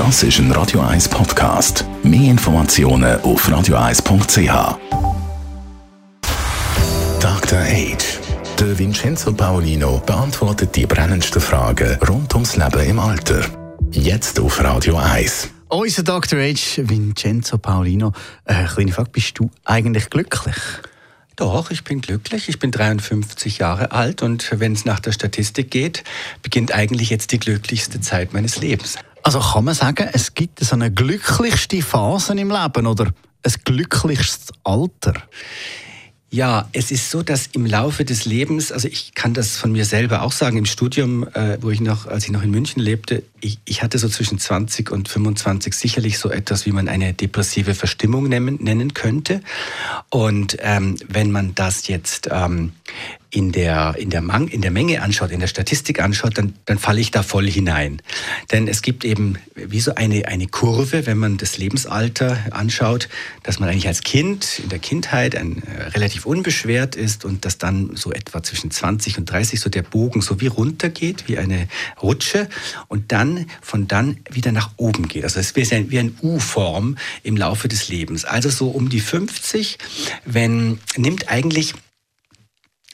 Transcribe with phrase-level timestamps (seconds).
[0.00, 1.84] Das ist ein Radio 1 Podcast.
[2.02, 4.78] Mehr Informationen auf radio1.ch.
[7.20, 7.58] Dr.
[7.58, 8.18] Age.
[8.58, 13.44] Der Vincenzo Paolino beantwortet die brennendsten Fragen rund ums Leben im Alter.
[13.90, 15.50] Jetzt auf Radio 1.
[15.68, 16.38] Unser Dr.
[16.38, 18.12] Age, Vincenzo Paolino.
[18.46, 20.56] Äh, kleine Frage, bist du eigentlich glücklich?
[21.36, 22.48] Doch, ich bin glücklich.
[22.48, 26.04] Ich bin 53 Jahre alt und wenn es nach der Statistik geht,
[26.42, 28.96] beginnt eigentlich jetzt die glücklichste Zeit meines Lebens.
[29.22, 33.06] Also kann man sagen, es gibt so eine glücklichste Phase im Leben oder
[33.42, 35.14] ein glücklichstes Alter?
[36.32, 39.84] Ja, es ist so, dass im Laufe des Lebens, also ich kann das von mir
[39.84, 43.24] selber auch sagen, im Studium, äh, wo ich noch, als ich noch in München lebte,
[43.40, 47.74] ich, ich hatte so zwischen 20 und 25 sicherlich so etwas, wie man eine depressive
[47.74, 49.40] Verstimmung nennen, nennen könnte.
[50.08, 52.74] Und ähm, wenn man das jetzt ähm,
[53.30, 56.78] in der, in, der Mang, in der Menge anschaut, in der Statistik anschaut, dann, dann
[56.78, 58.02] falle ich da voll hinein.
[58.50, 63.08] Denn es gibt eben wie so eine, eine Kurve, wenn man das Lebensalter anschaut,
[63.44, 67.58] dass man eigentlich als Kind in der Kindheit ein, äh, relativ unbeschwert ist und dass
[67.58, 71.68] dann so etwa zwischen 20 und 30 so der Bogen so wie runtergeht, wie eine
[72.02, 72.48] Rutsche
[72.88, 75.22] und dann von dann wieder nach oben geht.
[75.22, 78.24] Also es ist wie eine U-Form im Laufe des Lebens.
[78.24, 79.78] Also so um die 50,
[80.24, 81.74] wenn nimmt eigentlich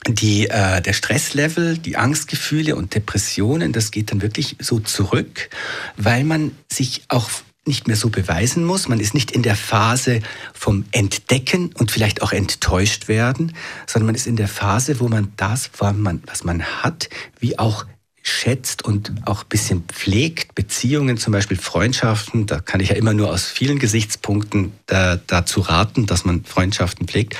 [0.08, 5.50] die, äh, der Stresslevel, die Angstgefühle und Depressionen, das geht dann wirklich so zurück,
[5.96, 7.30] weil man sich auch
[7.66, 8.88] nicht mehr so beweisen muss.
[8.88, 10.20] Man ist nicht in der Phase
[10.54, 13.54] vom Entdecken und vielleicht auch enttäuscht werden,
[13.86, 17.08] sondern man ist in der Phase, wo man das, was man, hat,
[17.40, 17.84] wie auch
[18.22, 23.14] schätzt und auch ein bisschen pflegt, Beziehungen, zum Beispiel Freundschaften, da kann ich ja immer
[23.14, 27.36] nur aus vielen Gesichtspunkten da, dazu raten, dass man Freundschaften pflegt.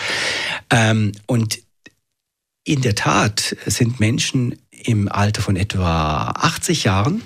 [0.71, 1.59] Ähm, und
[2.67, 7.23] in der Tat sind Menschen im Alter von etwa 80 Jahren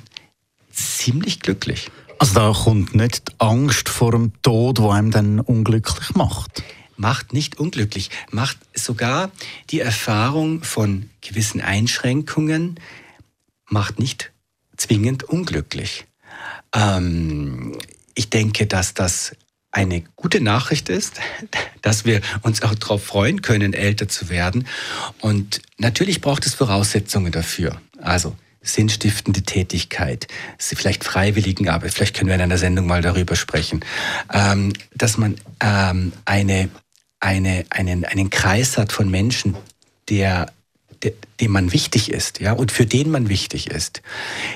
[0.70, 1.90] ziemlich glücklich.
[2.18, 6.62] Also da kommt nicht die Angst vor dem Tod, wo einem dann unglücklich macht.
[6.98, 9.30] Macht nicht unglücklich, macht sogar
[9.70, 12.78] die Erfahrung von gewissen Einschränkungen,
[13.70, 14.32] macht nicht
[14.76, 16.04] zwingend unglücklich.
[16.74, 17.78] Ähm,
[18.14, 19.34] ich denke, dass das
[19.72, 21.20] eine gute Nachricht ist,
[21.82, 24.66] dass wir uns auch darauf freuen können, älter zu werden.
[25.20, 27.80] Und natürlich braucht es Voraussetzungen dafür.
[28.00, 30.26] Also sinnstiftende Tätigkeit,
[30.58, 33.80] vielleicht Freiwilligenarbeit, vielleicht können wir in einer Sendung mal darüber sprechen,
[34.32, 36.68] ähm, dass man ähm, eine,
[37.20, 39.56] eine, einen, einen Kreis hat von Menschen,
[40.10, 40.52] der
[41.40, 44.02] dem man wichtig ist, ja, und für den man wichtig ist.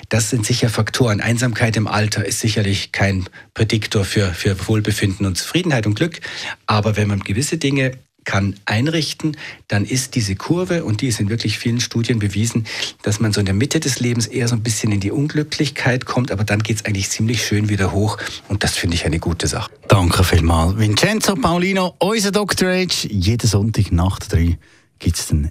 [0.08, 1.20] Das sind sicher Faktoren.
[1.20, 6.20] Einsamkeit im Alter ist sicherlich kein Prädiktor für, für Wohlbefinden und Zufriedenheit und Glück.
[6.66, 7.92] Aber wenn man gewisse Dinge
[8.24, 9.36] kann einrichten,
[9.68, 12.66] dann ist diese Kurve, und die ist in wirklich vielen Studien bewiesen,
[13.02, 16.06] dass man so in der Mitte des Lebens eher so ein bisschen in die Unglücklichkeit
[16.06, 18.18] kommt, aber dann geht es eigentlich ziemlich schön wieder hoch
[18.48, 19.70] und das finde ich eine gute Sache.
[19.88, 20.78] Danke vielmals.
[20.78, 22.68] Vincenzo Paulino, unser Dr.
[22.68, 24.58] Age, jeden Sonntag nach drei
[24.98, 25.50] gibt es dann